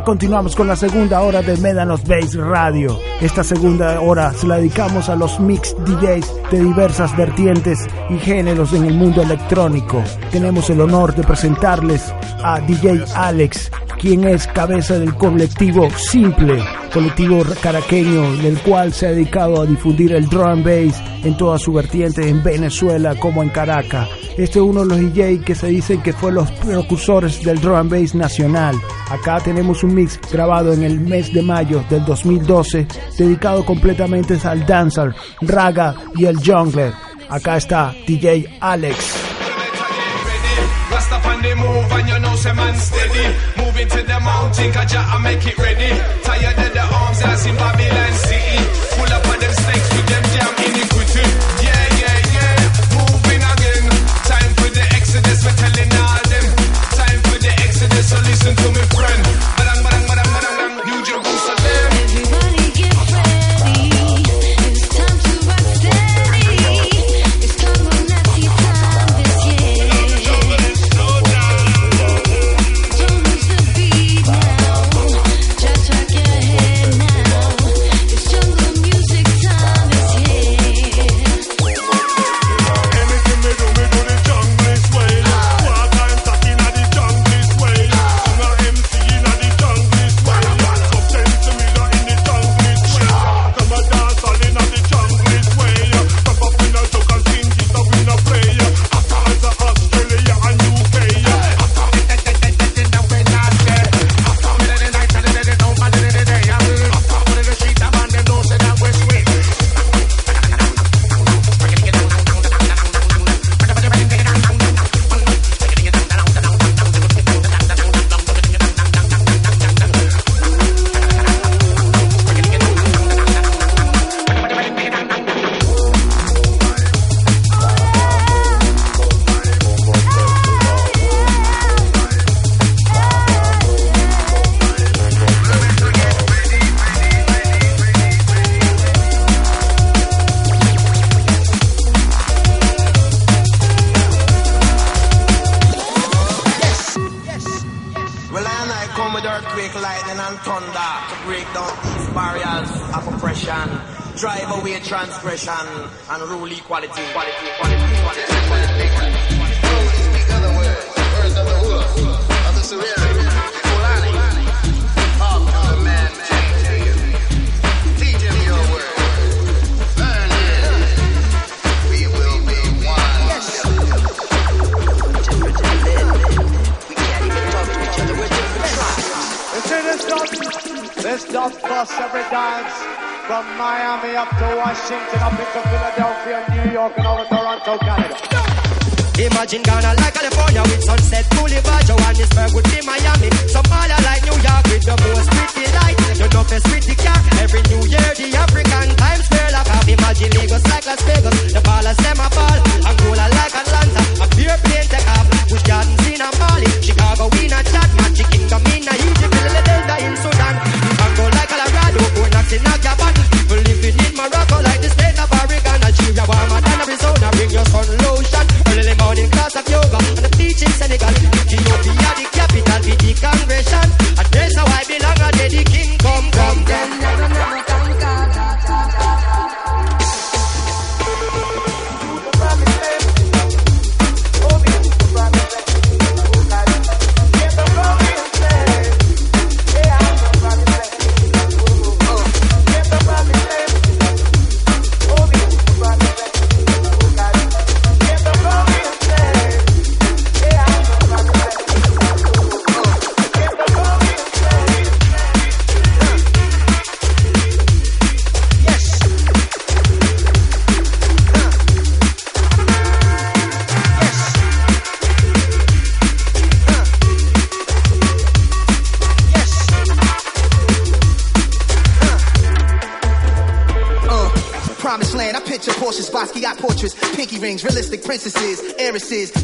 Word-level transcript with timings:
continuamos 0.00 0.56
con 0.56 0.66
la 0.66 0.74
segunda 0.74 1.20
hora 1.20 1.42
de 1.42 1.56
Médanos 1.58 2.02
Bass 2.04 2.34
Radio. 2.34 2.98
Esta 3.20 3.44
segunda 3.44 4.00
hora 4.00 4.32
se 4.32 4.46
la 4.46 4.56
dedicamos 4.56 5.10
a 5.10 5.16
los 5.16 5.38
mix 5.38 5.76
DJs 5.84 6.50
de 6.50 6.62
diversas 6.62 7.14
vertientes 7.14 7.78
y 8.08 8.16
géneros 8.18 8.72
en 8.72 8.86
el 8.86 8.94
mundo 8.94 9.22
electrónico. 9.22 10.02
Tenemos 10.30 10.70
el 10.70 10.80
honor 10.80 11.14
de 11.14 11.22
presentarles 11.24 12.12
a 12.42 12.60
DJ 12.60 13.04
Alex, 13.14 13.70
quien 14.02 14.26
es 14.26 14.48
cabeza 14.48 14.98
del 14.98 15.14
colectivo 15.14 15.88
Simple, 15.96 16.60
colectivo 16.92 17.44
caraqueño 17.62 18.32
del 18.38 18.58
cual 18.58 18.92
se 18.92 19.06
ha 19.06 19.10
dedicado 19.10 19.62
a 19.62 19.66
difundir 19.66 20.12
el 20.12 20.28
drum 20.28 20.64
bass 20.64 21.00
en 21.22 21.36
toda 21.36 21.56
su 21.56 21.72
vertiente 21.72 22.28
en 22.28 22.42
Venezuela 22.42 23.14
como 23.14 23.44
en 23.44 23.50
Caracas. 23.50 24.08
Este 24.36 24.58
es 24.58 24.64
uno 24.64 24.80
de 24.80 24.86
los 24.86 24.98
DJ 24.98 25.42
que 25.42 25.54
se 25.54 25.68
dicen 25.68 26.02
que 26.02 26.12
fue 26.12 26.32
los 26.32 26.50
precursores 26.50 27.44
del 27.44 27.60
drum 27.60 27.88
bass 27.88 28.16
nacional. 28.16 28.74
Acá 29.08 29.38
tenemos 29.38 29.84
un 29.84 29.94
mix 29.94 30.18
grabado 30.32 30.72
en 30.72 30.82
el 30.82 30.98
mes 30.98 31.32
de 31.32 31.42
mayo 31.42 31.84
del 31.88 32.04
2012 32.04 32.88
dedicado 33.16 33.64
completamente 33.64 34.36
al 34.42 34.66
dancer, 34.66 35.14
raga 35.42 35.94
y 36.16 36.24
el 36.24 36.38
jungler. 36.38 36.92
Acá 37.28 37.56
está 37.56 37.94
DJ 38.04 38.58
Alex. 38.60 39.41
On 41.42 41.48
the 41.48 41.56
move 41.56 41.92
and 41.92 42.08
you 42.08 42.18
know 42.20 42.34
say 42.36 42.52
man 42.52 42.74
steady. 42.76 43.26
Moving 43.58 43.88
to 43.88 44.02
the 44.02 44.20
mountain, 44.20 44.72
cause 44.72 44.94
I 44.94 45.18
make 45.22 45.44
it 45.46 45.58
ready. 45.58 45.90
Tired 46.22 46.58
of 46.58 46.72
the 46.72 46.84
arms 46.94 47.18
that's 47.20 47.46
in 47.46 47.56
Babylon 47.56 48.12
City. 48.12 48.58
Full 48.94 49.12
up 49.12 49.24
of 49.26 49.40
them 49.40 49.52
snakes 49.52 49.88
with 49.94 50.06
them 50.06 50.24
jam 50.34 50.52
iniquity. 50.66 51.24
Yeah, 51.66 51.84
yeah, 52.02 52.18
yeah. 52.36 52.58
Moving 52.94 53.42
again. 53.52 53.84
Time 54.30 54.52
for 54.58 54.70
the 54.70 54.84
exodus, 54.98 55.40
we're 55.44 55.58
telling 55.58 55.92
all 56.02 56.22
them. 56.30 56.46
Time 57.00 57.20
for 57.26 57.38
the 57.38 57.52
exodus, 57.66 58.06
so 58.10 58.18
listen 58.22 58.54
to 58.56 58.68
me, 58.70 58.82
friend. 58.94 59.51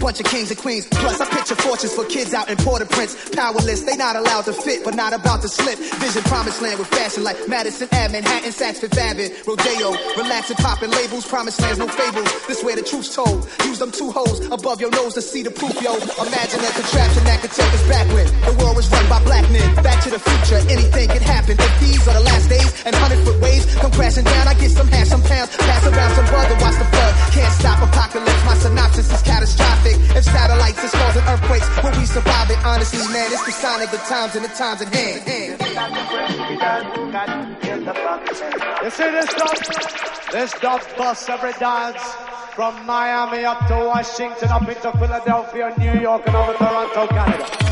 bunch 0.08 0.20
of 0.20 0.32
kings 0.32 0.48
and 0.48 0.58
queens. 0.58 0.88
Plus, 0.88 1.20
I 1.20 1.28
picture 1.28 1.54
fortunes 1.54 1.92
for 1.92 2.02
kids 2.06 2.32
out 2.32 2.48
in 2.48 2.56
Port-au-Prince. 2.56 3.28
Powerless, 3.36 3.84
they 3.84 3.94
not 3.94 4.16
allowed 4.16 4.48
to 4.48 4.54
fit, 4.54 4.80
but 4.82 4.96
not 4.96 5.12
about 5.12 5.42
to 5.42 5.48
slip. 5.48 5.76
Vision 6.00 6.22
promised 6.24 6.62
land 6.62 6.78
with 6.78 6.88
fashion 6.88 7.22
like 7.24 7.36
Madison 7.46 7.88
Ave, 7.92 8.16
Manhattan, 8.16 8.48
Saks 8.48 8.80
Fifth 8.80 8.96
Avenue, 8.96 9.28
Rodeo. 9.44 9.92
Relaxing, 10.16 10.56
popping 10.64 10.88
labels, 10.88 11.28
promised 11.28 11.60
lands, 11.60 11.78
no 11.78 11.86
fables. 11.88 12.24
This 12.48 12.64
where 12.64 12.74
the 12.74 12.80
truth's 12.88 13.14
told. 13.14 13.44
Use 13.68 13.78
them 13.78 13.92
two 13.92 14.10
holes 14.10 14.40
above 14.48 14.80
your 14.80 14.90
nose 14.92 15.12
to 15.12 15.20
see 15.20 15.42
the 15.42 15.50
proof, 15.50 15.76
yo. 15.82 15.92
Imagine 15.92 16.60
that 16.64 16.72
contraption 16.72 17.24
that 17.28 17.44
could 17.44 17.52
take 17.52 17.72
us 17.76 17.84
back 17.92 18.08
when 18.08 18.24
the 18.48 18.64
world 18.64 18.76
was 18.80 18.88
run 18.88 19.04
by 19.12 19.20
black 19.28 19.44
men. 19.52 19.68
Back 19.84 20.02
to 20.04 20.10
the 20.10 20.20
future, 20.24 20.56
anything 20.72 21.08
could 21.12 21.20
happen. 21.20 21.52
If 21.60 21.80
these 21.84 22.08
are 22.08 22.16
the 22.16 22.24
last 22.24 22.48
days 22.48 22.72
and 22.88 22.96
hundred 22.96 23.20
foot 23.28 23.44
waves 23.44 23.68
come 23.76 23.92
crashing 23.92 24.24
down, 24.24 24.48
I 24.48 24.54
get 24.54 24.70
some 24.72 24.88
hash, 24.88 25.08
some 25.12 25.20
pounds, 25.20 25.54
pass 25.54 25.84
Honestly, 32.90 33.12
man, 33.12 33.32
it's 33.32 33.44
the 33.44 33.52
sign 33.52 33.82
of 33.82 33.90
the 33.90 33.98
times 33.98 34.34
and 34.34 34.44
the 34.44 34.48
times 34.48 34.80
at 34.80 34.88
hand. 34.88 35.60
You 38.82 38.90
see 38.90 39.10
this 39.10 39.26
dub? 39.34 40.32
This 40.32 40.52
dub 40.60 40.80
bus 40.96 41.28
every 41.28 41.52
dance 41.52 42.02
from 42.54 42.86
Miami 42.86 43.44
up 43.44 43.66
to 43.68 43.74
Washington, 43.74 44.48
up 44.48 44.66
into 44.66 44.90
Philadelphia, 44.92 45.74
New 45.78 46.00
York, 46.00 46.26
and 46.26 46.36
over 46.36 46.54
Toronto, 46.54 47.06
Canada. 47.08 47.68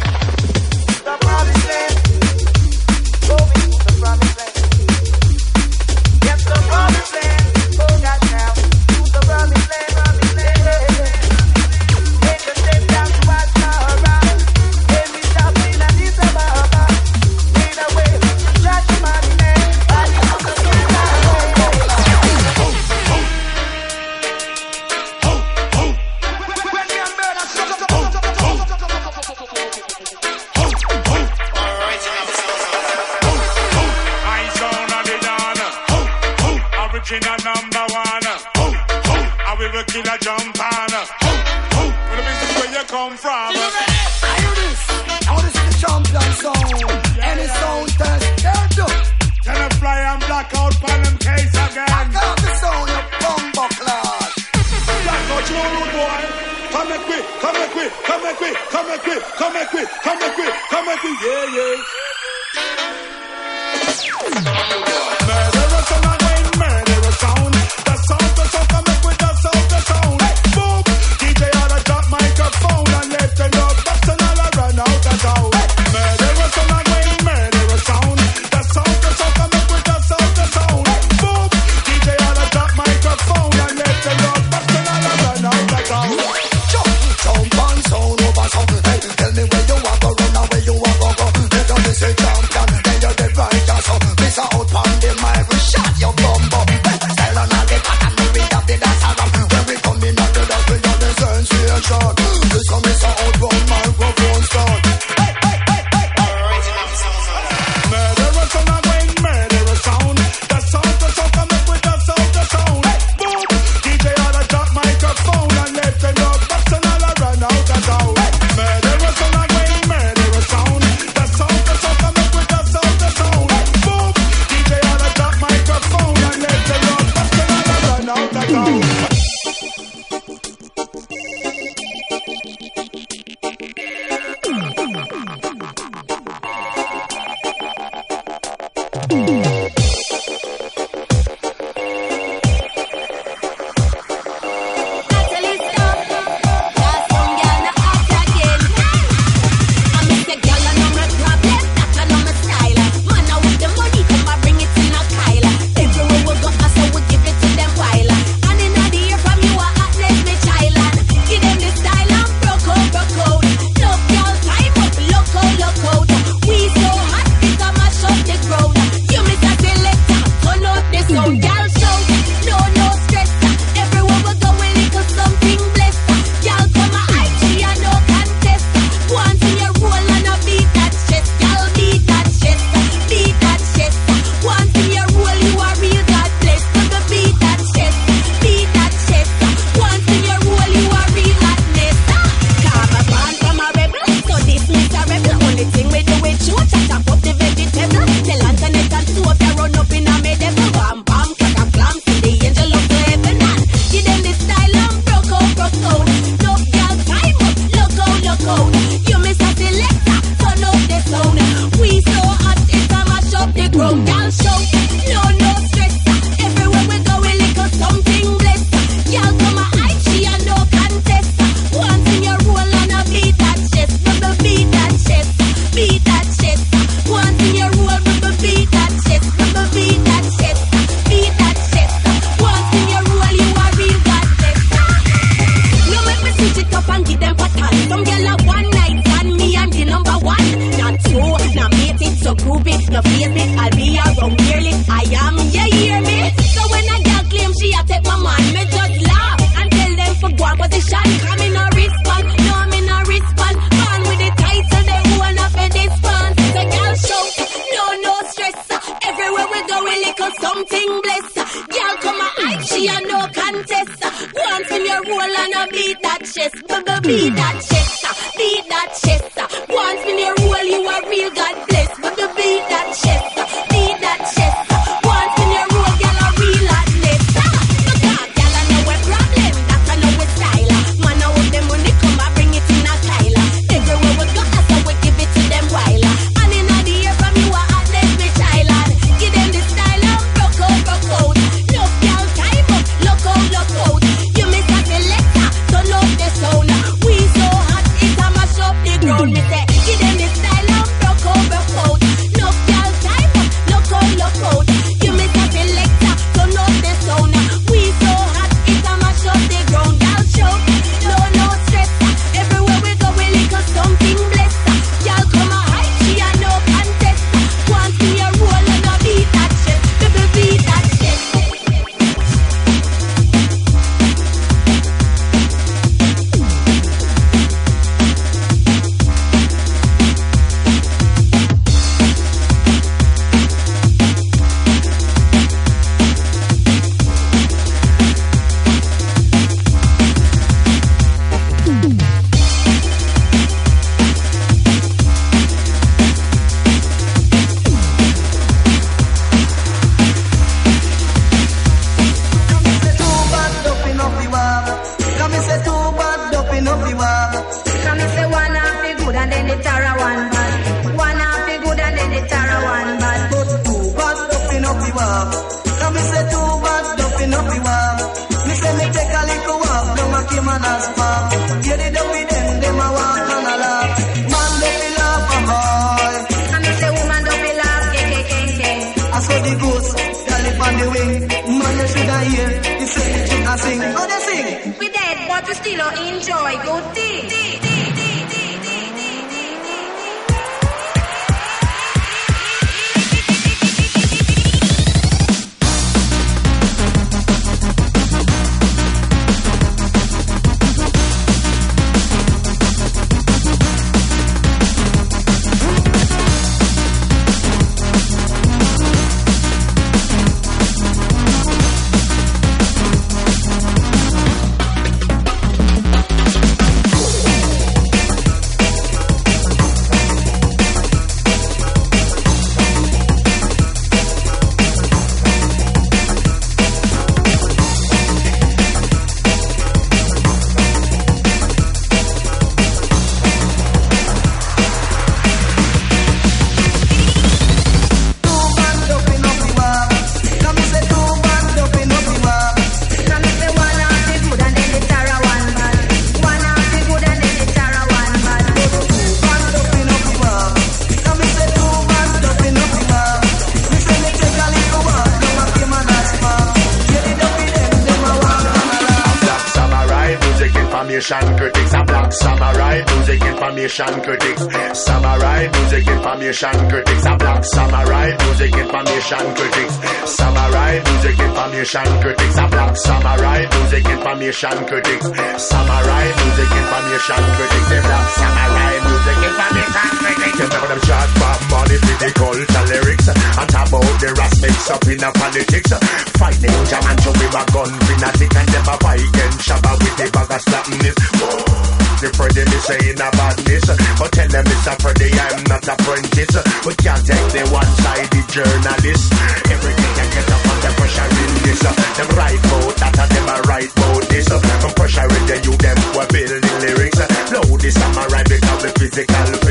information 471.77 472.01
critics. 472.01 472.37
A 472.39 472.47
black 472.49 472.77
samurai 472.77 473.41
music 473.53 473.85
information 473.89 474.57
critics. 474.67 475.07
Samurai 475.37 476.05
music 476.17 476.51
information 476.57 477.23
critics. 477.37 477.69
A 477.71 477.79
black 477.85 478.09
samurai 478.17 478.75
music 478.87 479.19
information 479.29 479.91
critics. 480.01 480.39
You 480.39 480.45
remember 480.47 480.69
them 480.69 480.81
charge 480.87 481.13
for 481.21 481.37
money 481.53 481.77
for 481.77 481.97
the 482.01 482.11
culture 482.17 482.65
lyrics. 482.71 483.09
And 483.09 483.49
talk 483.51 483.69
about 483.69 483.97
the 484.01 484.09
rust 484.17 484.41
mix 484.41 484.71
up 484.71 484.85
in 484.89 484.99
the 484.99 485.11
politics. 485.13 485.73
Fighting 486.17 486.51
ninja 486.51 486.79
man 486.85 486.97
show 487.03 487.13
him 487.13 487.35
a 487.37 487.43
gun 487.53 487.73
fanatic 487.85 488.37
and 488.37 488.49
never 488.53 488.71
a 488.71 488.77
fight 488.81 489.01
Shabba 489.45 489.73
with 489.79 489.97
the 489.97 490.07
bag 490.13 490.33
of 490.33 490.41
slapping 490.41 490.79
this 490.81 491.56
the 492.01 492.09
Freddy, 492.13 492.45
me 492.45 492.59
saying 492.61 493.01
about 493.01 493.37
this. 493.47 493.67
But 493.97 494.11
tell 494.13 494.29
them 494.29 494.45
it's 494.47 494.67
a 494.67 494.75
Freddy, 494.77 495.09
I'm 495.13 495.45
not 495.49 495.65
a 495.65 495.73
apprentice. 495.77 496.37
We 496.67 496.73
can't 496.77 497.05
take 497.05 497.29
the 497.33 497.43
one-sided 497.53 498.27
journalist. 498.29 499.07
Everything 499.49 499.93
I 499.97 500.07
get 500.13 500.29
up 500.33 500.43
under 500.47 500.73
pressure 500.77 501.09
in 501.09 501.33
this. 501.45 501.63
Them 501.63 502.11
right 502.17 502.43
vote, 502.51 502.77
that 502.81 502.99
are 502.99 503.09
them 503.09 503.29
a 503.29 503.37
right 503.49 503.71
vote 503.71 504.07
this. 504.09 504.29
I'm 504.31 504.73
pressuring 504.77 505.27
the 505.29 505.37
you, 505.45 505.55
them 505.57 505.79
were 505.97 506.09
building 506.11 506.57
lyrics. 506.65 507.01
Blow 507.31 507.57
this 507.57 507.77
I'm 507.77 507.93
a 507.93 508.05
samurai 508.07 508.23
because 508.25 508.63
the 508.63 508.71
physical 508.77 509.46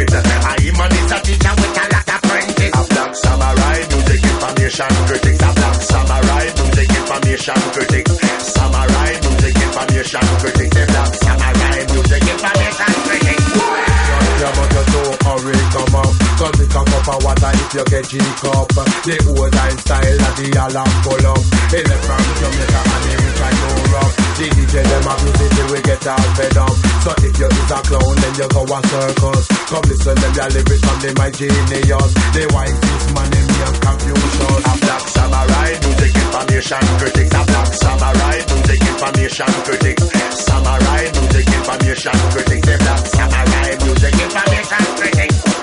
you 17.76 17.86
get 17.92 18.08
G 18.08 18.16
up. 18.16 18.72
The 19.04 19.16
old 19.36 19.52
time 19.52 19.78
style 19.84 20.18
that 20.24 20.34
the 20.40 20.48
alarm 20.56 20.94
pull 21.04 21.26
up 21.28 21.44
They 21.68 21.84
left 21.84 22.04
from 22.08 22.24
Jamaica 22.40 22.82
and 22.88 23.04
they 23.04 23.16
rich 23.20 23.42
and 23.44 23.58
Europe. 23.60 24.14
The 24.16 24.46
DJ 24.56 24.74
them 24.80 25.04
have 25.04 25.20
music 25.28 25.52
till 25.52 25.68
we 25.76 25.80
get 25.84 26.08
all 26.08 26.28
fed 26.40 26.56
up. 26.56 26.76
So 27.04 27.12
if 27.20 27.36
you 27.36 27.50
is 27.52 27.72
a 27.76 27.80
clown 27.84 28.16
then 28.16 28.34
you 28.40 28.48
go 28.48 28.64
a 28.64 28.80
circus. 28.80 29.46
Come 29.68 29.86
listen 29.92 30.16
them 30.16 30.34
your 30.40 30.50
lyrics 30.56 30.84
from 30.88 30.98
them 31.04 31.16
my 31.20 31.30
genius. 31.36 32.12
They 32.32 32.48
white 32.56 32.78
this 32.80 33.06
man 33.12 33.32
in 33.36 33.44
me 33.44 33.58
and 33.60 33.78
confusion 33.84 34.56
A 34.56 34.74
black 34.80 35.04
samurai 35.12 35.72
music 35.84 36.14
information 36.16 36.86
critics. 36.96 37.34
A 37.36 37.42
black 37.44 37.70
samurai 37.76 38.38
music 38.56 38.82
information 38.88 39.52
critics. 39.68 40.04
Samurai 40.48 41.04
music 41.12 41.48
information 41.52 42.18
critics. 42.32 42.68
A 42.72 42.76
black 42.80 43.04
samurai 43.04 43.70
music 43.84 44.16
information 44.16 44.84
critics 44.96 45.55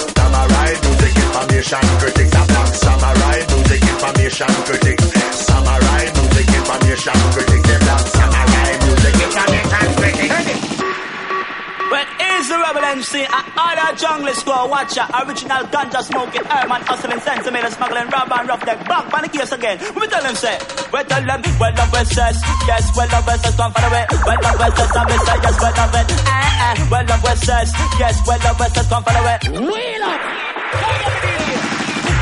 information 1.62 1.98
critics. 1.98 2.34
a 2.34 2.42
fuck 2.42 2.74
samurai 2.74 3.38
music 3.54 3.82
information 3.86 4.52
critics. 4.66 5.04
Samurai 5.46 6.04
music 6.18 6.48
information 6.58 7.18
critics. 7.30 7.66
They 7.68 7.78
black 7.78 8.02
samurai 8.02 8.70
music 8.82 9.14
information 9.22 9.86
critics. 9.94 10.42
When 11.92 12.06
is 12.18 12.48
the 12.48 12.58
rebel 12.58 12.84
MC? 12.98 13.26
I 13.28 13.40
order 13.62 13.90
jungle 13.94 14.34
score 14.34 14.66
ya. 14.90 15.04
original 15.22 15.62
ganja 15.70 16.02
smoking, 16.02 16.44
Herman 16.50 16.82
hustling, 16.82 17.20
centimeter 17.20 17.70
smuggling, 17.70 18.08
rubber 18.10 18.34
and 18.40 18.48
rough 18.48 18.64
deck, 18.64 18.82
back 18.88 19.12
on 19.14 19.22
the 19.22 19.28
case 19.28 19.52
again. 19.52 19.78
We 19.94 20.08
tell 20.08 20.22
them 20.22 20.34
say, 20.34 20.58
we 20.90 21.04
tell 21.04 21.22
them, 21.22 21.42
well 21.60 21.74
love 21.78 21.92
with 21.92 22.08
says, 22.08 22.42
yes, 22.66 22.90
well 22.96 23.06
love 23.12 23.26
with 23.26 23.40
says, 23.44 23.54
come 23.54 23.70
for 23.70 23.82
the 23.82 23.90
way, 23.92 24.04
well 24.26 24.40
love 24.42 24.58
with 24.58 24.74
says, 24.78 24.96
I'm 24.96 25.08
say, 25.14 25.38
yes, 25.46 25.56
well 25.60 25.74
love 25.78 25.94
it, 25.94 26.06
eh, 26.10 26.64
eh, 26.66 26.88
well 26.90 27.06
love 27.06 27.22
with 27.22 27.44
says, 27.44 27.70
yes, 28.00 28.16
well 28.26 28.40
love 28.40 28.58
with 28.58 28.72
says, 28.74 28.88
come 28.88 29.04
for 29.04 29.12
the 29.12 29.22
way. 29.22 29.38
Wheel 29.52 30.02
up! 30.02 31.31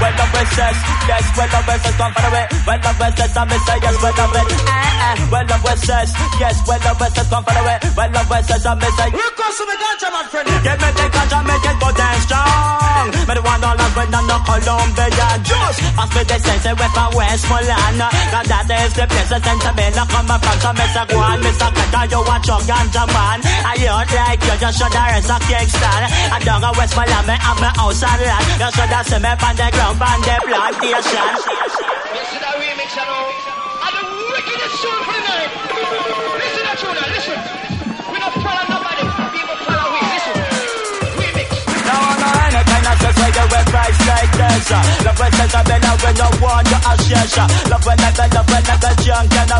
The 0.00 0.26
West 0.32 0.56
says, 0.56 0.78
yes, 1.12 1.24
the 1.36 1.44
says, 1.44 1.96
come 2.00 2.12
for 2.16 2.22
the 2.24 2.30
way, 2.32 2.46
well 2.64 2.80
the 2.80 2.92
West 2.96 3.18
says, 3.20 3.36
and 3.36 3.50
we 3.52 3.58
say, 3.68 3.76
yes, 3.84 3.96
well 4.00 4.16
the 4.16 4.26
West, 4.32 4.48
eh, 4.48 5.12
eh, 5.12 5.44
the 5.44 5.58
West 5.60 5.82
says, 5.84 6.10
yes, 6.40 6.56
well 6.64 6.80
the 6.80 6.92
West 6.96 7.14
says, 7.16 7.28
come 7.28 7.44
for 7.44 7.52
the 7.52 7.62
way, 7.68 7.76
well 7.92 8.08
the 8.08 8.22
West 8.32 8.48
says, 8.48 8.64
and 8.64 8.80
we 8.80 8.88
say, 8.96 9.08
Here 9.12 9.32
comes 9.36 9.58
the 9.60 9.76
ganja, 9.76 10.08
my 10.08 10.22
friend. 10.32 10.48
Get 10.64 10.80
me 10.80 10.88
the 10.96 11.06
ganja, 11.12 11.38
make 11.44 11.68
it 11.68 11.76
good 11.84 12.00
and 12.00 12.22
strong. 12.24 12.80
Me 13.28 13.34
the 13.36 13.42
one 13.44 13.60
when 14.00 14.14
I'm 14.14 14.26
not 14.26 14.42
Colombian 14.48 15.40
juice. 15.44 15.78
Pass 15.96 16.10
me 16.16 16.22
the 16.24 16.36
sense 16.40 16.64
way 16.64 16.90
from 16.94 17.10
Westmoreland. 17.12 17.98
Now 18.00 18.42
that 18.44 18.68
is 18.70 18.92
the 18.96 19.04
place 19.04 19.28
that 19.28 19.42
sentimental 19.44 20.06
come 20.08 20.30
from. 20.30 20.58
So 20.60 20.70
Mr. 20.72 21.04
Guan, 21.10 21.38
Mr. 21.44 21.68
Kata, 21.68 22.00
you 22.08 22.20
watch 22.24 22.48
your 22.48 22.60
ganja 22.64 23.04
man. 23.12 23.38
I 23.44 23.76
hear 23.76 23.92
like 23.92 24.40
you 24.40 24.56
just 24.56 24.76
show 24.78 24.88
the 24.88 25.02
rest 25.04 25.30
of 25.30 25.40
Kingston. 25.44 26.02
I 26.32 26.38
don't 26.40 26.60
go 26.64 26.70
Westmoreland, 26.76 27.26
me 27.28 27.36
my 27.36 27.70
house 27.76 28.02
and 28.04 28.20
land. 28.24 28.46
You 28.60 28.66
should 28.72 28.92
have 28.92 29.06
seen 29.06 29.22
me 29.22 29.28
on 29.28 29.56
the 29.56 29.70
ground, 29.72 30.02
on 30.02 30.20
the 30.20 30.36
plantation. 30.44 31.24
Listen 32.12 32.36
to 32.36 32.44
the 32.44 32.52
remix, 32.60 32.92
you 32.92 33.04
know. 33.08 33.32
And 33.80 33.92
the 33.96 34.04
wickedest 34.36 34.82
tune 34.84 35.00
for 35.00 35.16
the 35.16 35.22
night. 35.24 35.48
Listen 36.36 36.68
to 36.68 37.08
listen. 37.08 37.40
We 38.12 38.20
don't 38.20 38.36
follow 38.44 38.69
you 43.50 43.64
price 43.70 44.00
like 44.06 44.32
this. 44.38 44.70
Love 45.04 45.18
when 45.18 45.32
a 45.54 45.60
bella 45.66 45.92
when 46.02 46.16
you 46.16 46.30
want 46.38 46.70
you 46.70 46.80
a. 46.80 47.44
Love 47.70 47.84
when 47.86 48.00
I 48.00 48.10
love 48.30 48.50
I 48.70 48.76
got 48.78 48.96
junk 49.02 49.34
and 49.34 49.50
a 49.50 49.58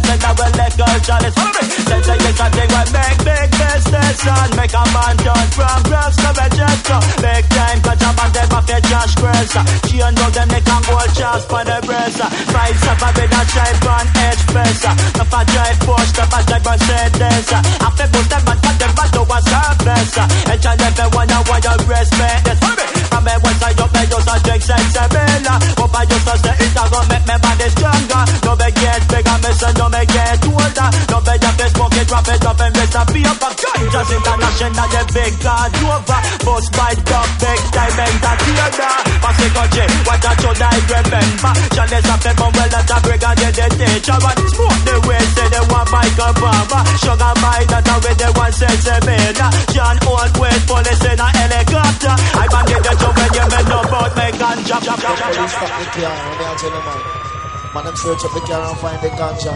then 0.00 0.20
I 0.24 0.30
will 0.32 0.52
let 0.56 0.72
go 0.76 0.86
chalice. 1.04 1.36
Me. 1.36 1.62
Sense 1.84 2.08
a 2.08 2.46
think 2.50 2.70
we 2.72 2.82
make 2.96 3.18
big 3.24 3.48
business 3.50 4.20
and 4.24 4.52
make 4.56 4.74
a 4.74 4.84
man 4.94 5.16
turn 5.20 5.46
from 5.52 5.80
grass 5.84 6.14
to. 6.16 6.96
Big 7.20 7.44
time, 7.50 7.78
cause 7.84 8.00
I'm 8.00 8.18
on 8.20 8.30
them 8.32 8.48
off 8.56 8.68
your 8.68 8.82
Josh 8.88 9.14
Grace. 9.20 9.56
She 9.88 10.00
and 10.00 10.16
know 10.16 10.30
them 10.30 10.48
they 10.48 10.62
can 10.64 10.82
gold 10.88 11.10
chance 11.12 11.44
for 11.44 11.62
the 11.64 11.78
breast. 11.84 12.20
Fight 12.52 12.80
up 12.88 13.02
a 13.04 13.08
bit 13.16 13.32
of 13.32 13.44
stripe 13.50 13.84
on 13.84 14.06
edge 14.28 14.42
face. 14.48 14.84
If 15.20 15.34
I 15.34 15.42
drive 15.44 15.78
Porsche, 15.84 16.22
if 16.24 16.34
I 16.34 16.40
drive 16.48 16.64
Mercedes. 16.64 17.48
I 17.52 17.88
feel 17.96 18.08
boost 18.12 18.30
them 18.30 18.42
but 18.48 18.58
them 18.80 18.92
back 18.96 19.10
to 19.12 19.22
a 19.28 19.38
surface. 19.44 20.16
Each 20.48 20.66
and 20.66 20.80
every 20.80 21.08
one 21.12 21.30
I 21.30 21.40
want 21.48 21.64
you 21.64 21.76
respect 21.90 22.29
this. 22.44 22.58
Hurry! 22.62 22.86
From 23.10 23.22
me 23.26 23.34
once 23.42 23.62
I 23.62 23.72
up, 23.74 23.90
me 23.92 24.02
a 24.06 24.56
sensible. 24.60 25.30
Hope 25.78 25.96
I 25.96 26.04
just 26.06 26.28
a 26.30 26.34
say 26.38 26.54
it 26.62 26.78
a 26.78 26.84
go 26.90 27.00
make 27.10 27.26
me 27.26 27.36
body 27.42 27.68
stronger. 27.74 28.22
No 28.46 28.52
me 28.54 28.68
get 28.70 29.02
bigger, 29.10 29.38
me 29.42 29.50
say 29.56 29.72
no 29.74 29.86
me 29.90 30.02
get 30.06 30.44
older. 30.46 30.88
No 31.10 31.18
me 31.26 31.34
just 31.40 31.74
smoke 31.74 31.96
it, 31.98 32.06
drop 32.06 32.28
it 32.28 32.44
up 32.46 32.60
and 32.60 32.76
rest 32.76 32.94
a 32.94 33.02
paper. 33.10 33.50
Just 33.90 34.12
international, 34.14 34.88
the 34.94 35.02
big 35.10 35.34
God 35.42 35.74
over. 35.82 36.20
Bust 36.44 36.68
by 36.76 36.94
the 36.94 37.20
big 37.40 37.60
time 37.74 37.98
entertainer. 37.98 38.94
Pass 39.20 39.36
the 39.40 39.48
country, 39.50 39.86
what 40.06 40.24
I 40.24 40.32
should 40.38 40.62
I 40.62 40.76
remember? 40.86 41.52
Chalice 41.74 42.10
of 42.10 42.20
them, 42.22 42.36
well, 42.38 42.68
that 42.70 42.90
a 42.90 42.96
brigadier, 43.02 43.52
the 43.58 43.66
teacher. 43.74 44.18
And 44.20 44.40
smoke 44.54 44.80
the 44.86 44.94
way, 45.08 45.22
say 45.34 45.48
they 45.50 45.64
want 45.66 45.88
Michael 45.90 46.32
Baba. 46.38 46.78
Sugar 47.02 47.34
my 47.42 47.60
that 47.74 47.88
a 47.90 47.94
way 48.04 48.14
they 48.14 48.30
want 48.38 48.54
sensible. 48.54 49.34
John 49.74 49.96
Holt 50.06 50.34
West, 50.38 50.64
police 50.68 51.04
in 51.10 51.18
a 51.18 51.28
helicopter. 51.34 52.14
I 52.34 52.46
bandit 52.50 52.82
the 52.82 52.92
job 53.00 53.14
when 53.16 53.30
you 53.34 53.46
men 53.50 53.64
know 53.70 53.80
about 53.80 54.12
me 54.16 54.26
ganja. 54.40 54.76
The 54.80 54.94
police 54.96 55.52
stop 55.52 55.72
the 55.78 55.86
car 55.94 56.12
and 56.12 56.36
they 56.40 56.54
tell 56.60 56.70
them 56.70 56.84
man. 56.86 57.84
Them 57.84 57.96
search 57.96 58.24
up 58.24 58.32
the 58.34 58.40
car 58.40 58.62
and 58.66 58.78
find 58.78 59.00
the 59.00 59.08
ganja. 59.14 59.54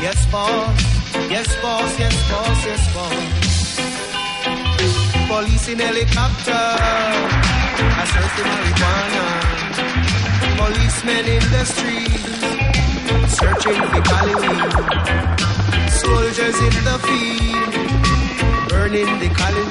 Yes, 0.02 0.20
boss. 0.32 0.82
Yes, 1.30 1.50
boss. 1.62 2.00
Yes, 2.00 2.16
boss. 2.32 2.66
Yes, 2.66 2.84
boss. 2.94 3.38
Police 5.28 5.68
in 5.68 5.80
helicopter. 5.80 6.66
I 8.00 8.04
search 8.08 8.34
the 8.38 8.44
marijuana. 8.44 9.57
Policemen 10.68 11.26
in 11.26 11.44
the 11.56 11.64
streets. 11.64 12.24
Searching 13.40 13.80
for 13.90 14.02
Cali 14.10 14.36
Soldiers 16.04 16.58
in 16.68 16.76
the 16.88 16.98
field. 17.08 17.74
Burning 18.68 19.12
the 19.24 19.30
Cali 19.40 19.64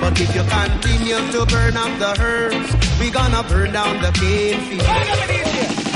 But 0.00 0.20
if 0.20 0.34
you 0.36 0.44
continue 0.44 1.20
to 1.32 1.46
burn 1.46 1.78
up 1.78 1.92
the 1.98 2.12
herbs, 2.20 2.70
we 3.00 3.10
gonna 3.10 3.42
burn 3.44 3.72
down 3.72 4.02
the 4.02 4.12
cane 4.12 4.60
field. 4.68 4.84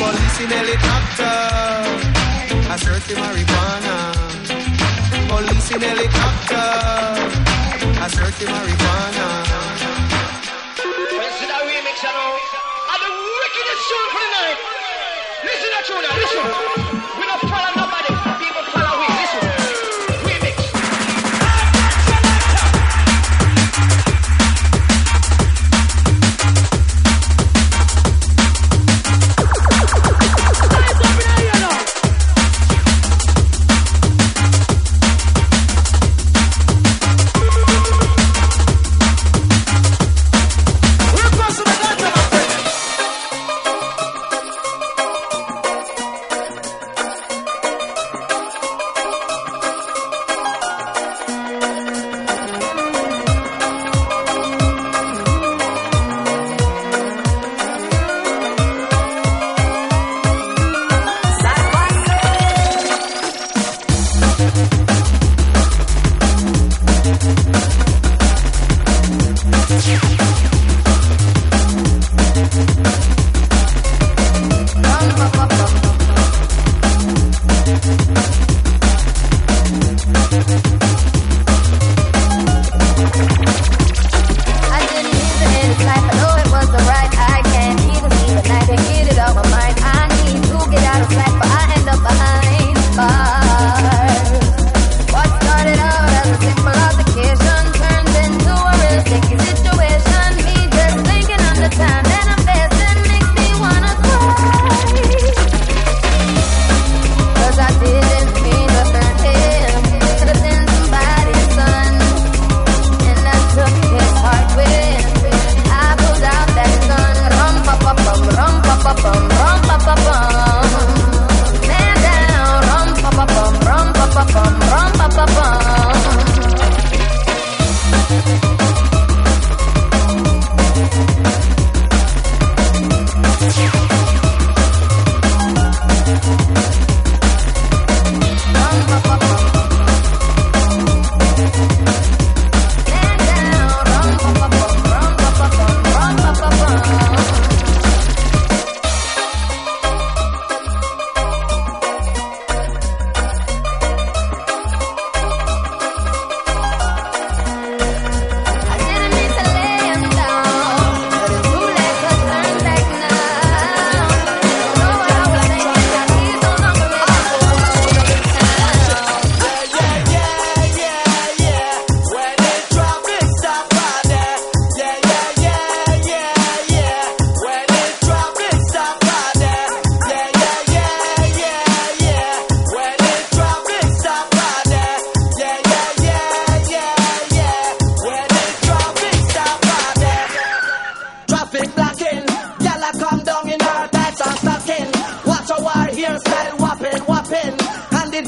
Police 0.00 0.40
in 0.40 0.50
helicopter. 0.60 1.36
I 2.72 2.76
search 2.84 3.04
the 3.08 3.16
marijuana. 3.20 3.96
Police 5.28 5.70
in 5.72 5.82
helicopter. 5.82 6.68
I 8.00 8.08
search 8.08 8.38
the 8.38 8.46
marijuana. 8.46 10.05
Now, 15.88 16.00
listen. 16.16 16.42
We 17.16 17.26
don't 17.26 17.40
follow 17.48 17.85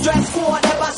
dress 0.02 0.30
for 0.30 0.50
whatever 0.50 0.97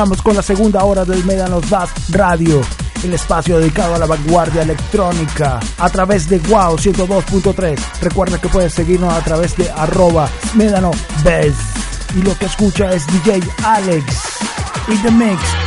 continuamos 0.00 0.22
con 0.22 0.34
la 0.34 0.42
segunda 0.42 0.84
hora 0.84 1.04
del 1.04 1.22
Médanos 1.26 1.68
Das 1.68 1.90
Radio, 2.08 2.62
el 3.04 3.12
espacio 3.12 3.58
dedicado 3.58 3.96
a 3.96 3.98
la 3.98 4.06
vanguardia 4.06 4.62
electrónica 4.62 5.60
a 5.76 5.90
través 5.90 6.26
de 6.26 6.38
WOW 6.38 6.78
102.3. 6.78 7.78
Recuerda 8.00 8.40
que 8.40 8.48
puedes 8.48 8.72
seguirnos 8.72 9.12
a 9.12 9.22
través 9.22 9.54
de 9.58 9.70
arroba 9.70 10.26
Médano 10.54 10.90
Y 12.16 12.22
lo 12.22 12.34
que 12.38 12.46
escucha 12.46 12.90
es 12.92 13.06
DJ 13.08 13.42
Alex 13.62 14.38
y 14.88 14.96
The 15.02 15.10
Mix 15.10 15.59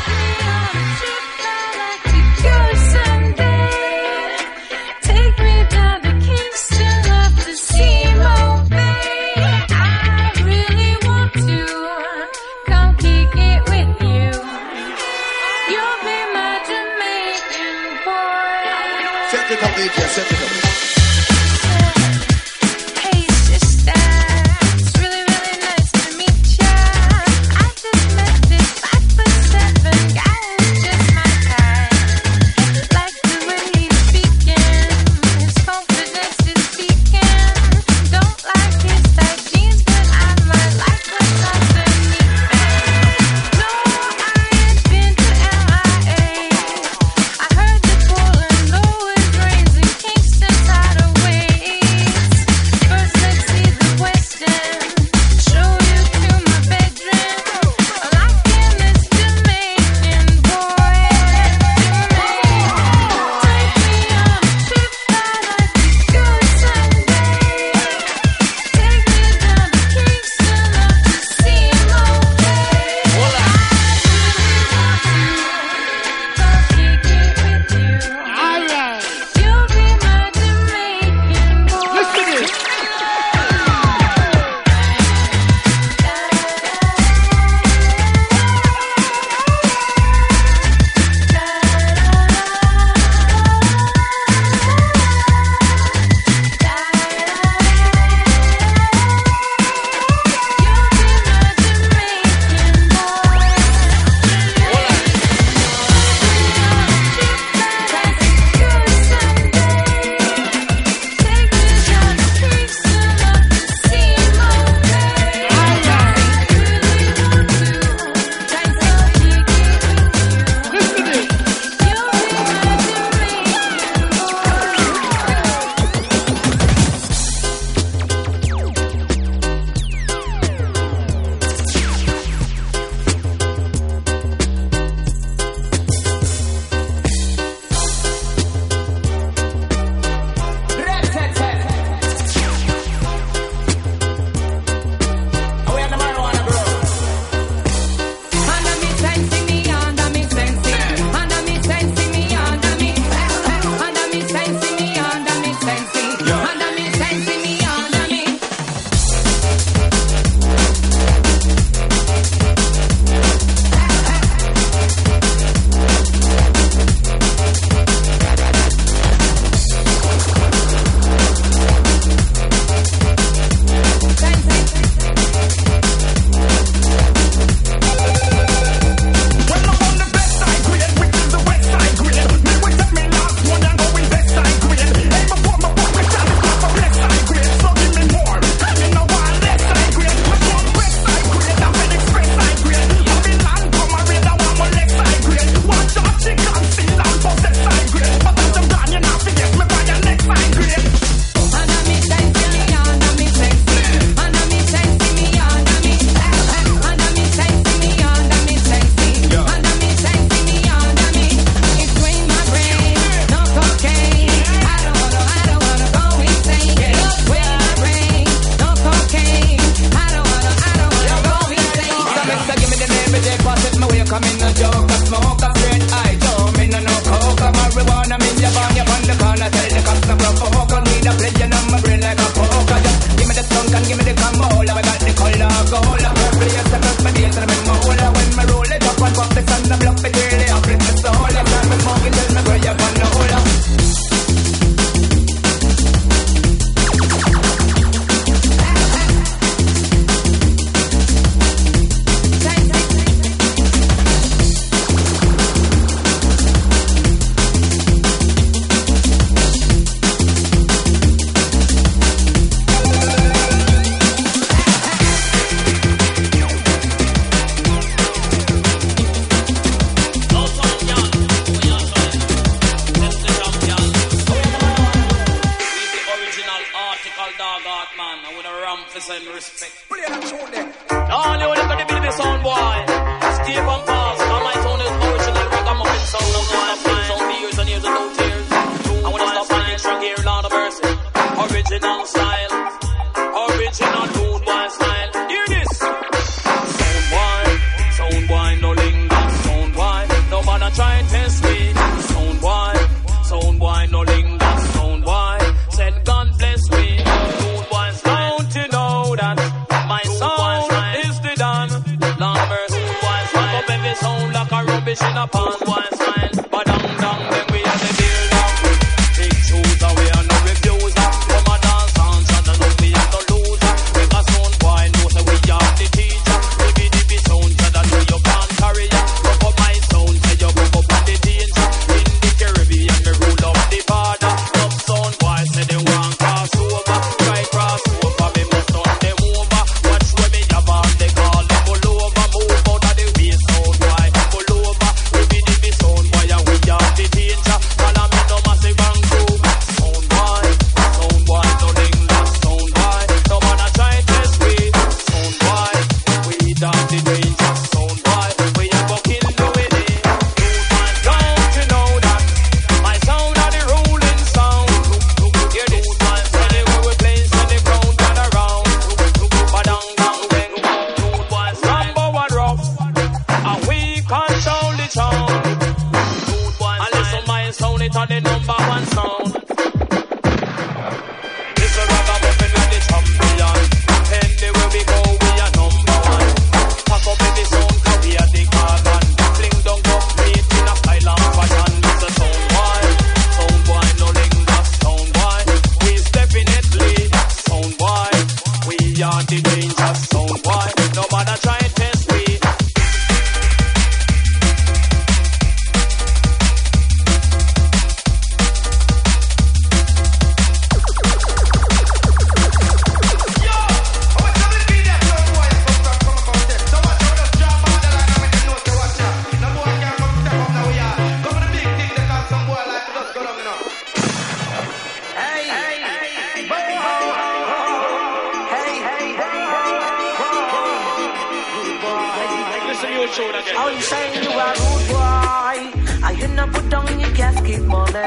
your 432.90 433.08
shoulder 433.08 433.42
you 433.74 433.82
saying 433.82 434.24
you 434.24 434.30
are 434.30 434.56
rude 434.62 434.88
boy? 434.90 435.84
You 436.24 436.30
not 436.30 436.54
put 436.54 436.70
down 436.70 437.00
your 437.00 437.10
casket 437.12 437.64
money? 437.64 438.00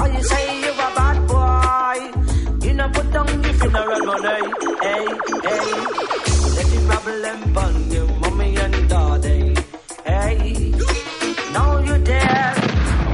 Are 0.00 0.08
you 0.08 0.22
saying 0.22 0.64
you 0.64 0.70
are 0.70 0.94
bad 0.94 1.18
boy? 1.26 2.66
You 2.66 2.74
not 2.74 2.92
put 2.92 3.10
down 3.12 3.42
your 3.42 3.54
funeral 3.54 4.06
money? 4.06 4.42
Hey, 4.86 5.06
hey. 5.46 5.66
Let 6.54 6.66
the 6.72 6.78
problem 6.88 7.52
burn 7.52 7.90
you, 7.90 8.06
mommy 8.20 8.56
and 8.56 8.88
daddy. 8.88 9.56
Now 11.52 11.78
you 11.78 11.98
there. 12.04 12.54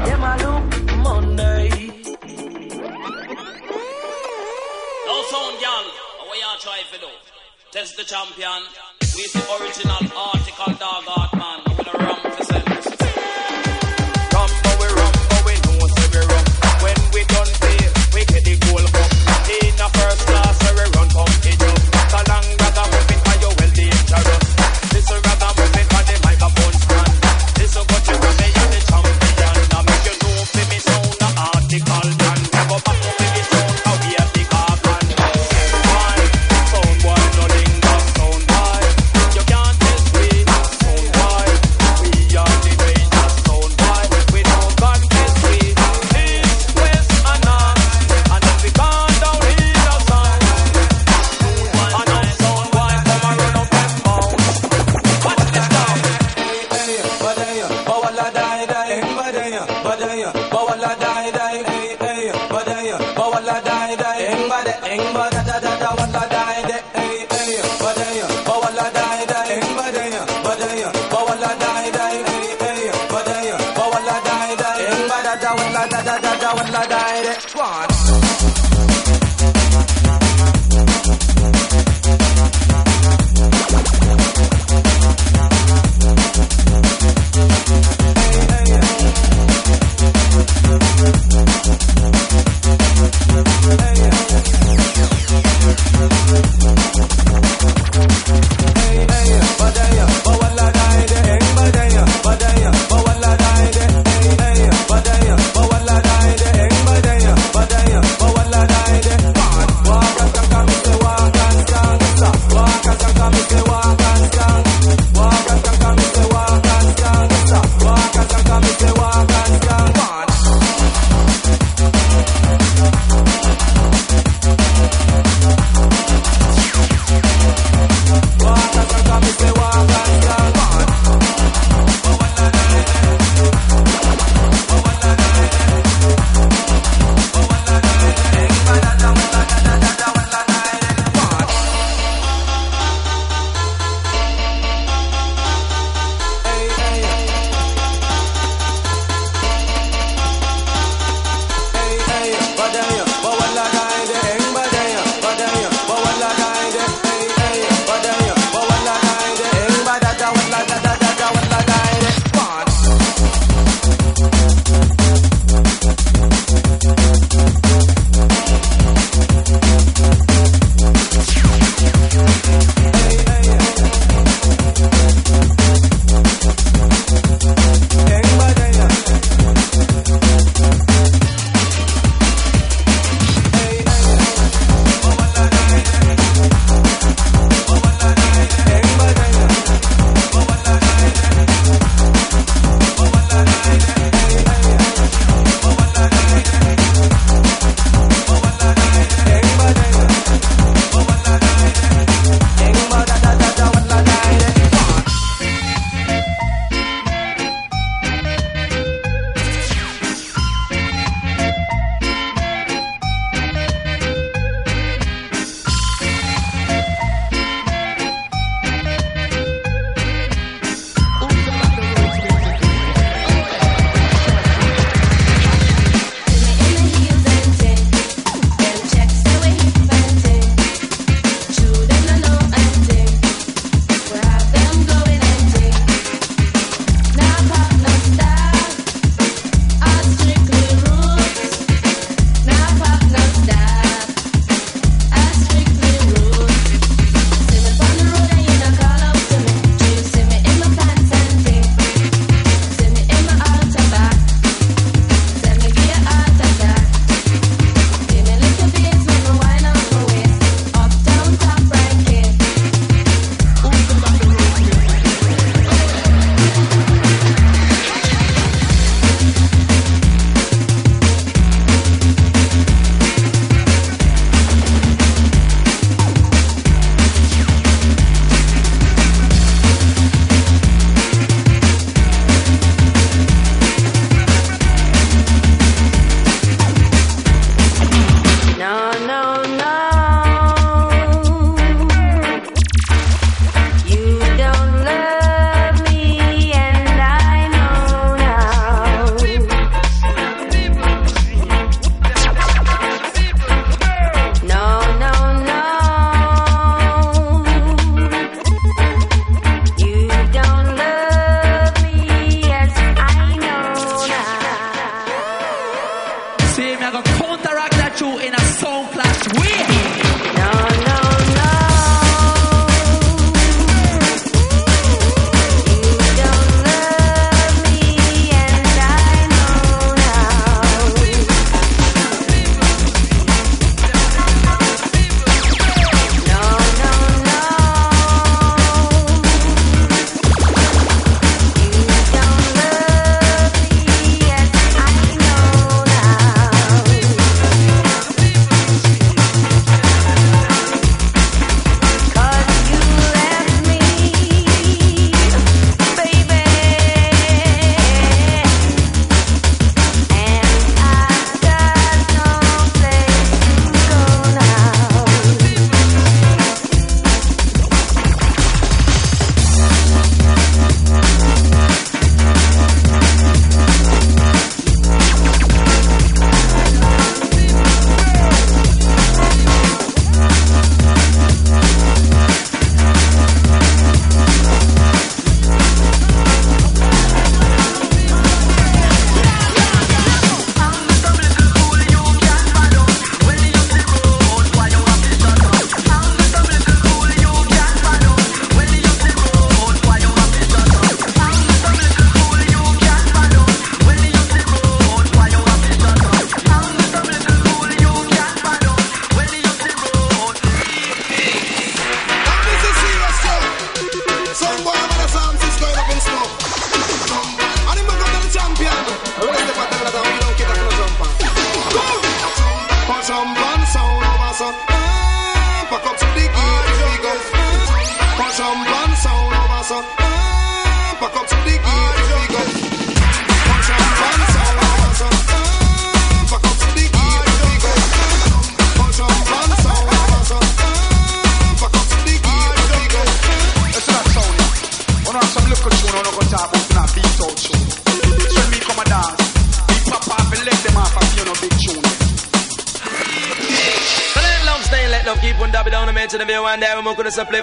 Them 0.05 0.23
a 0.23 0.35
look 0.45 0.69
money. 0.99 1.69
No 5.07 5.17
sound, 5.31 5.57
y'all. 5.65 5.89
What 6.29 6.39
y'all 6.43 6.59
trying? 6.61 6.85
Test 7.73 7.97
the 7.97 8.05
champion. 8.05 8.90
It's 9.23 9.35
the 9.35 9.63
original 9.63 9.99
article, 10.17 10.73
dog 10.79 11.05
art 11.07 11.35
man. 11.37 11.60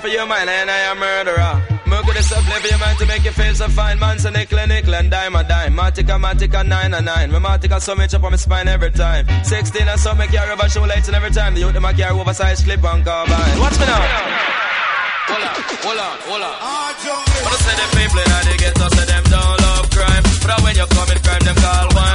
for 0.08 0.14
your 0.14 0.26
mind, 0.26 0.50
and 0.50 0.72
I 0.72 0.80
am 0.92 1.00
murderer. 1.00 1.54
Murder 1.86 2.14
the 2.14 2.24
supply 2.24 2.60
for 2.64 2.68
your 2.68 2.80
mind 2.80 2.98
to 3.00 3.06
make 3.06 3.24
you 3.26 3.32
feel 3.32 3.56
so 3.56 3.68
fine. 3.68 4.00
Mans 4.00 4.24
so 4.24 4.30
nickel 4.30 4.60
and 4.60 4.70
nickel 4.72 4.96
and 4.96 5.12
dime 5.12 5.36
a 5.36 5.44
dime. 5.44 5.74
Matica, 5.76 6.16
matica, 6.16 6.66
nine 6.66 6.94
a 6.94 7.02
nine. 7.02 7.32
My 7.32 7.40
matica, 7.40 7.80
so 7.82 7.94
much 7.96 8.14
up 8.14 8.24
on 8.24 8.32
my 8.32 8.38
spine 8.38 8.68
every 8.68 8.92
time. 8.92 9.26
Sixteen 9.44 9.88
and 9.88 10.00
so 10.00 10.16
make 10.16 10.32
carry 10.32 10.52
over 10.52 10.70
shoe 10.70 10.86
lights 10.86 11.08
and 11.08 11.16
every 11.16 11.32
time. 11.32 11.54
The 11.56 11.62
youth, 11.62 11.74
them, 11.74 11.86
I 11.86 11.94
carry 11.94 12.18
oversized 12.20 12.64
clip 12.64 12.84
on 12.84 13.04
carbine. 13.04 13.60
Watch 13.60 13.80
me 13.80 13.86
now. 13.86 14.00
Hold 15.28 15.44
on, 15.44 15.56
hold 15.84 16.00
on, 16.00 16.16
hold 16.24 16.44
on. 16.48 16.56
Ah, 16.56 16.90
jungle. 17.04 17.44
But 17.44 17.52
I 17.52 17.60
say 17.66 17.76
the 17.76 17.88
people 18.00 18.20
in 18.24 18.30
the 18.48 18.56
ghetto, 18.64 18.88
say 18.96 19.06
them 19.12 19.24
don't 19.28 19.60
love 19.60 19.90
crime. 19.92 20.24
But 20.48 20.60
when 20.64 20.76
you 20.80 20.88
commit 20.88 21.20
crime, 21.24 21.44
them 21.44 21.58
call 21.60 21.88
one. 21.92 22.07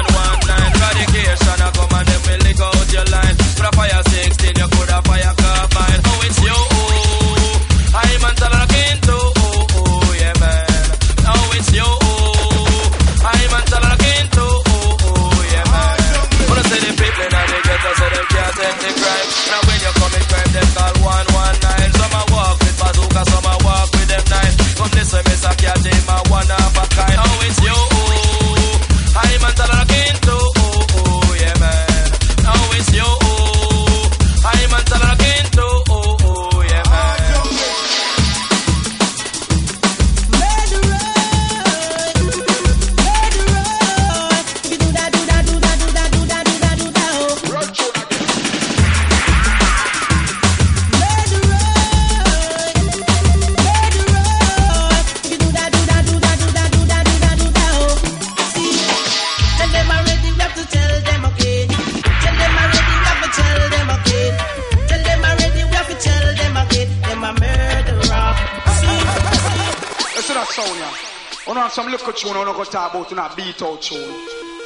to 73.17 73.37
beat 73.37 73.61
out 73.63 73.83
tune. 73.83 73.99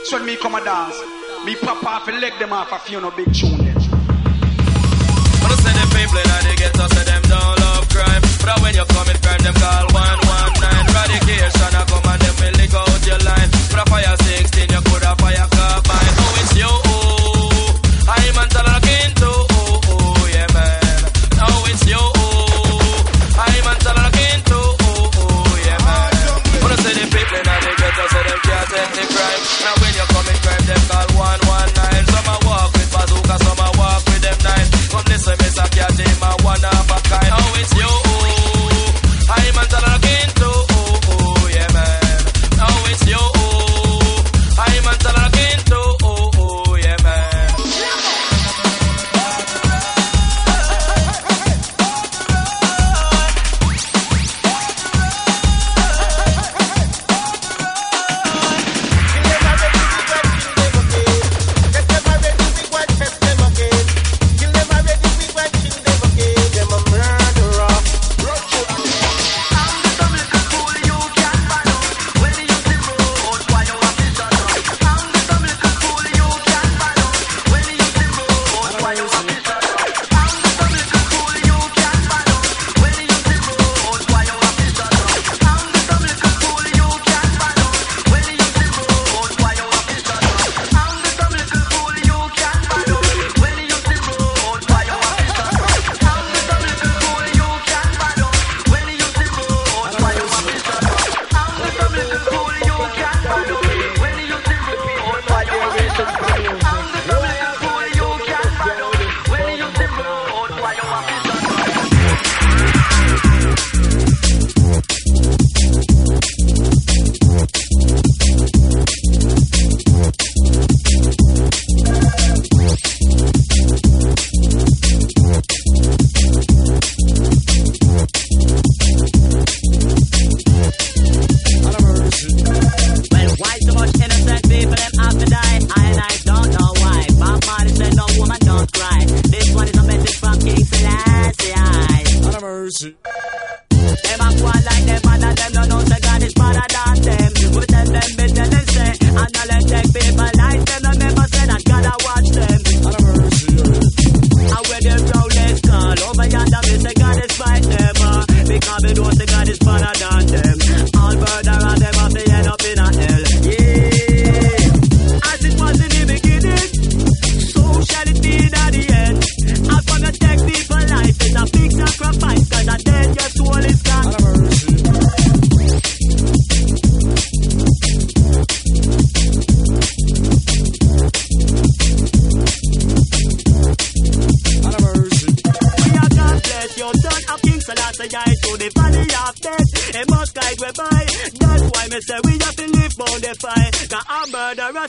So 0.05 0.17
when 0.19 0.27
me 0.27 0.37
come 0.37 0.55
and 0.55 0.65
dance, 0.65 0.99
me 1.45 1.57
pop 1.57 1.83
off 1.85 2.07
and 2.09 2.21
leg 2.21 2.39
them 2.39 2.53
off 2.53 2.71
a 2.73 2.79
few 2.79 3.01
no 3.01 3.11
big 3.11 3.33
tune 3.35 3.59
them. 3.59 3.75
But 5.41 5.51
I 5.51 5.57
say 5.63 5.73
them 5.75 5.91
people 5.95 6.23
that 6.23 6.43
they 6.47 6.57
get 6.57 6.79
us, 6.79 6.91
say 6.93 7.05
them 7.05 7.23
don't 7.23 7.59
love 7.59 7.89
crime. 7.89 8.23
But 8.45 8.61
when 8.63 8.75
you 8.75 8.85
come 8.87 9.09
in 9.11 9.19
crime, 9.19 9.43
them 9.43 9.55
call 9.55 9.96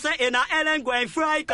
say 0.07 0.27
in 0.27 0.35
a 0.35 0.43
Ellen 0.51 0.83
Gwen 0.83 1.07
fright. 1.07 1.47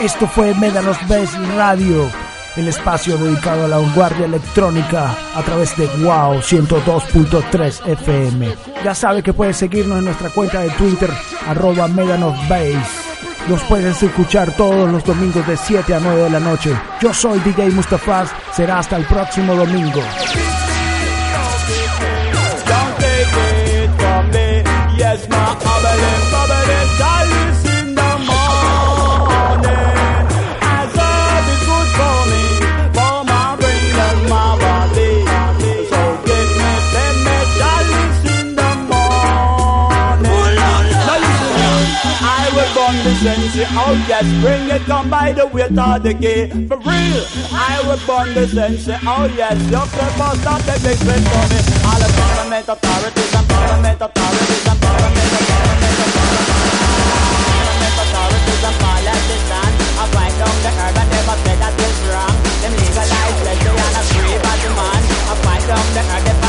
Esto 0.00 0.26
fue 0.26 0.54
Medanos 0.54 0.96
Best 1.08 1.34
Radio, 1.56 2.10
el 2.56 2.68
espacio 2.68 3.18
dedicado 3.18 3.66
a 3.66 3.68
la 3.68 3.76
vanguardia 3.76 4.24
electrónica 4.24 5.14
a 5.34 5.42
través 5.42 5.76
de 5.76 5.86
Wow 5.86 6.40
102.3 6.40 7.86
FM. 7.86 8.48
Ya 8.82 8.94
sabe 8.94 9.22
que 9.22 9.34
puedes 9.34 9.58
seguirnos 9.58 9.98
en 9.98 10.06
nuestra 10.06 10.30
cuenta 10.30 10.60
de 10.60 10.70
Twitter, 10.70 11.10
arroba 11.46 11.86
Medanos 11.88 12.34
Base. 12.48 12.99
Los 13.48 13.62
puedes 13.64 14.02
escuchar 14.02 14.52
todos 14.56 14.90
los 14.90 15.04
domingos 15.04 15.46
de 15.46 15.56
7 15.56 15.94
a 15.94 16.00
9 16.00 16.24
de 16.24 16.30
la 16.30 16.40
noche. 16.40 16.72
Yo 17.00 17.12
soy 17.12 17.38
DJ 17.40 17.70
Mustafaz. 17.70 18.30
Será 18.52 18.78
hasta 18.78 18.96
el 18.96 19.04
próximo 19.06 19.54
domingo. 19.54 20.00
Yes, 24.96 25.26
my 25.30 25.54
bubbling, 25.54 26.30
bubbling 26.30 26.70
chalice 27.00 27.39
oh 43.68 43.94
yes, 44.08 44.24
bring 44.42 44.68
it 44.70 44.82
come 44.82 45.10
by 45.10 45.32
the 45.32 45.46
weight 45.46 45.76
of 45.76 46.02
the 46.02 46.14
key. 46.14 46.48
For 46.68 46.78
real, 46.78 47.24
I 47.52 47.82
will 47.86 48.00
burn 48.06 48.34
the 48.34 48.46
sense, 48.48 48.88
oh 48.88 49.26
yes, 49.36 49.56
your 49.70 49.86
purpose 49.86 50.44
not 50.44 50.60
the 50.62 50.76
big 50.82 50.98
for 50.98 51.44
me. 51.50 51.60
All 51.84 51.98
the 52.00 52.08
government 52.16 52.68
authorities 52.68 53.34
and 53.34 53.48
parliament 53.48 54.00
authorities 54.00 54.66
and 54.66 54.80
parliament 54.80 55.20
authorities 55.20 55.60
Parliament 57.60 58.00
and 62.96 63.12
I 63.12 63.20
and 63.20 63.40
and 65.30 65.38
find 65.44 65.62
the 65.68 66.02
herb, 66.02 66.39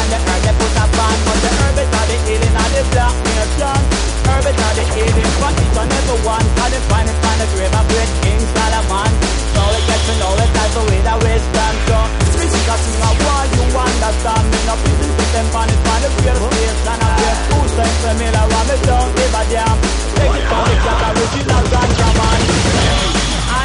Is 4.61 4.67
not 4.67 4.77
the 4.77 4.85
healing 4.93 5.33
for 5.41 5.49
each 5.57 5.73
and 5.73 5.89
every 5.89 6.19
one 6.21 6.45
Cause 6.53 6.69
they 6.69 6.83
find 6.85 7.09
it 7.09 7.17
on 7.17 7.35
the 7.41 7.47
grave 7.49 7.73
of 7.73 7.85
great 7.89 8.11
King 8.21 8.41
Solomon. 8.53 9.09
So 9.57 9.61
we 9.73 9.79
get 9.89 10.01
to 10.05 10.13
know 10.21 10.37
it, 10.37 10.51
that's 10.53 10.73
the 10.77 10.83
way 10.85 11.01
that 11.01 11.17
wisdom 11.17 11.73
so 11.89 11.97
Music 12.37 12.69
a 12.69 12.75
sing 12.77 13.01
a 13.01 13.09
war, 13.25 13.41
you 13.57 13.63
understand. 13.73 14.45
Me 14.53 14.59
No 14.69 14.75
people 14.77 15.09
put 15.17 15.29
them 15.33 15.49
on 15.57 15.65
it, 15.65 15.81
on 15.81 15.99
the 16.05 16.09
real 16.13 16.37
place 16.45 16.81
And 16.93 17.01
I 17.01 17.09
get 17.17 17.37
two 17.49 17.63
cents 17.73 18.05
a 18.05 18.11
I 18.21 18.43
want 18.53 18.67
me 18.69 18.77
don't 18.85 19.09
give 19.17 19.33
a 19.33 19.43
damn. 19.49 19.77
Take 20.13 20.29
it 20.29 20.45
from 20.45 20.63
the 20.69 20.75
cat, 20.77 21.09
original 21.09 21.63
ganja 21.73 22.09
man 22.21 23.20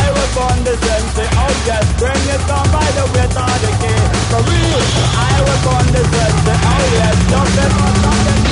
I 0.07 0.11
will 0.14 0.30
burn 0.38 0.59
the 0.62 0.74
sense, 0.78 1.18
oh 1.18 1.54
yes, 1.66 1.86
bring 1.98 2.24
it 2.30 2.42
down 2.46 2.66
by 2.70 2.86
the 2.94 3.04
weight 3.11 3.34
of 3.34 3.57
the 3.59 3.70
key 3.82 4.00
For 4.30 4.42
real, 4.46 4.82
I 5.18 5.34
will 5.42 5.61
burn 5.66 5.86
the 5.90 6.02
sense, 6.14 6.46
oh 6.46 6.84
yes, 6.94 7.16
don't 7.26 7.52
let 7.59 7.72
my 7.74 7.96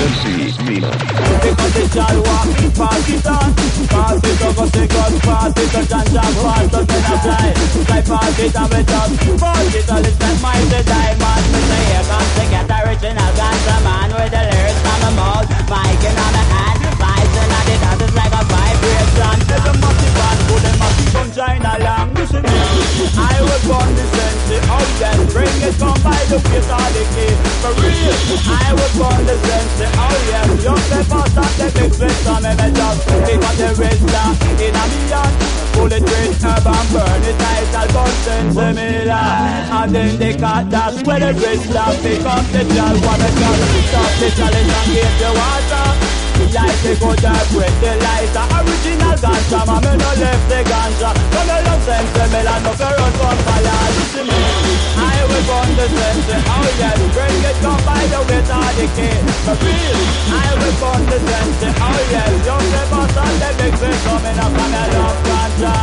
because 0.04 1.76
it 1.76 1.88
shall 1.92 2.18
walk, 2.24 2.48
pass 2.76 3.08
it 3.08 3.26
on 3.26 3.48
Pass 3.88 4.20
it 4.20 4.42
over, 4.44 4.66
say 4.68 4.86
God, 4.86 5.12
pass 5.22 5.56
it 5.56 5.74
on 5.74 5.84
Janja, 5.84 6.24
pass 6.44 6.64
it 6.64 6.74
on 6.74 6.84
a 6.84 7.18
fly 7.24 7.46
Fly 7.84 8.00
pass 8.02 8.38
it 8.38 8.56
on 8.56 8.68
with 8.68 8.90
us 8.90 9.10
Pass 9.40 9.74
it 9.74 9.90
on, 9.90 10.04
it's 10.04 10.20
like 10.20 10.40
mighty 10.42 10.80
diamond 10.84 11.44
Me 11.52 11.60
say 11.68 11.84
here 11.88 12.04
comes 12.04 12.32
to 12.36 12.44
get 12.52 12.64
the 12.68 12.78
original 12.84 13.30
ganja 13.38 13.76
man 13.84 14.10
With 14.12 14.32
the 14.34 14.42
lyrics 14.44 14.84
on 14.92 14.98
the 15.04 15.10
mouth, 15.16 15.48
mic 15.72 16.02
in 16.04 16.16
on 16.20 16.32
the 16.36 16.44
hand 16.52 16.80
Vibes 17.00 17.34
in 17.38 17.50
on 17.54 17.64
the 17.64 17.76
dance, 17.80 18.02
it's 18.02 18.14
like 18.14 18.34
a 18.34 18.42
vibration 18.44 19.33
the 33.56 33.70
wisdom 33.78 34.30
In 34.58 34.74
a 34.74 34.84
million. 34.90 35.30
Pull 35.74 35.92
it 35.92 36.02
with 36.02 36.42
herb 36.42 36.66
and 36.66 36.88
burn 36.92 37.22
it 37.22 37.36
tight 37.38 37.74
I'll 37.74 37.88
burn 37.94 38.14
sense 38.22 38.56
me 38.56 39.10
And 39.10 39.94
then 39.94 40.18
they 40.18 40.34
cut 40.36 40.70
that's 40.70 41.02
where 41.02 41.20
the 41.20 41.32
wisdom 41.34 41.92
Pick 42.02 42.24
up 42.24 42.44
the 42.52 42.62
jar, 42.74 42.94
wanna 43.04 43.30
jar 43.38 43.56
Stop 43.90 44.10
the 44.20 44.28
challenge 44.36 44.72
and 44.78 44.92
get 44.94 45.12
the 45.18 45.30
water 45.34 45.93
Light 46.52 46.78
the 46.84 46.92
good 47.00 47.24
up 47.24 47.48
with 47.56 47.76
the 47.80 47.92
lighter. 48.04 48.46
Original 48.58 49.16
ganja, 49.18 49.60
man, 49.66 49.80
me 49.84 49.92
no 49.96 50.10
left 50.20 50.44
the 50.50 50.60
ganja. 50.68 51.10
Come 51.32 51.46
the 51.48 51.56
love 51.66 51.82
sense, 51.84 52.14
me 52.32 52.40
la 52.44 52.54
no 52.64 52.72
for 52.78 52.90
run 52.90 53.12
from 53.18 53.38
fire 53.44 53.78
Listen 53.94 54.26
me, 54.28 54.40
I 54.96 55.18
will 55.28 55.44
burn 55.48 55.70
the 55.76 55.86
sense 55.90 56.28
Oh 56.48 56.68
yes, 56.78 56.98
bring 57.12 57.42
it 57.44 57.56
come 57.60 57.82
by 57.84 58.02
the 58.08 58.20
weight 58.28 58.48
of 58.48 58.70
the 58.78 58.86
key 58.96 59.12
oh, 59.12 59.44
For 59.44 59.56
real, 59.64 59.98
I 60.32 60.48
will 60.56 60.76
burn 60.80 61.02
the 61.10 61.18
sense 61.20 61.60
Oh 61.76 62.00
yes, 62.14 62.32
young 62.46 62.68
the 62.72 62.82
boss 62.88 63.16
and 63.18 63.36
the 63.42 63.50
big 63.60 63.74
fish 63.76 64.00
Coming 64.04 64.38
up 64.38 64.54
and 64.54 64.74
I 64.74 64.84
love 64.94 65.20
ganja. 65.28 65.74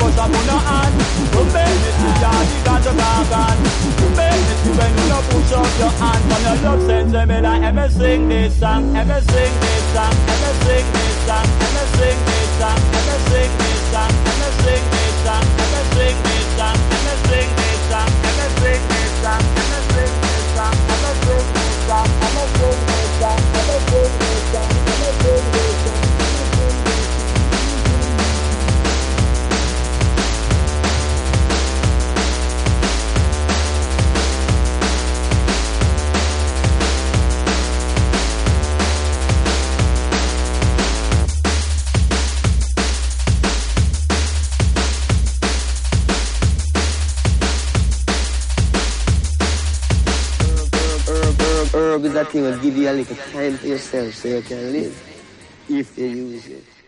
Push 0.00 0.16
up 0.16 0.32
on 0.32 0.44
your 0.48 0.62
hand, 0.64 0.94
to 1.34 1.40
make 1.52 1.78
me 1.82 1.90
see 2.00 2.14
ya 2.22 2.32
The 2.40 2.58
ganja 2.64 2.92
gargan, 2.96 3.56
to 4.00 4.06
make 4.16 4.40
me 4.46 4.54
see 4.64 4.72
when 4.78 4.92
you 5.10 5.20
push 5.28 5.52
up 5.58 5.70
your 5.76 5.92
hand. 6.00 6.22
From 6.30 6.40
your 6.40 6.56
love 6.64 6.82
sense, 6.88 7.12
me 7.28 7.38
la 7.40 7.52
ever 7.68 7.88
sing 7.90 8.28
this 8.28 8.54
song 8.56 8.96
Ever 8.96 9.20
sing 9.20 9.54
this 9.60 9.84
song, 9.92 10.09
sing 22.60 22.89
herb 52.34 52.44
is 52.44 52.56
a 52.56 52.58
thing 52.58 52.58
that 52.58 52.62
give 52.62 52.76
you 52.76 52.90
a 52.90 52.92
little 52.92 53.16
time 53.16 53.56
for 53.58 53.66
yourself 53.66 54.14
so 54.14 54.28
you 54.28 54.42
can 54.42 54.72
live 54.72 55.02
if 55.68 55.98
you 55.98 56.06
use 56.06 56.46
it. 56.48 56.79